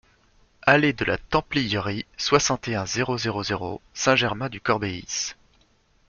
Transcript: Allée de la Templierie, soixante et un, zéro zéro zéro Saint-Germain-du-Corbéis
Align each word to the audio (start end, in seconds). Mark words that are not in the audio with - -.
Allée 0.63 0.93
de 0.93 1.05
la 1.05 1.19
Templierie, 1.19 2.07
soixante 2.17 2.67
et 2.67 2.73
un, 2.75 2.87
zéro 2.87 3.19
zéro 3.19 3.43
zéro 3.43 3.81
Saint-Germain-du-Corbéis 3.93 5.35